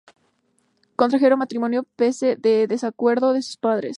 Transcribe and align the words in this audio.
Contrajeron 0.95 1.37
matrimonio, 1.37 1.83
pese 1.95 2.31
al 2.31 2.41
desacuerdo 2.67 3.33
de 3.33 3.43
sus 3.43 3.57
padres. 3.57 3.89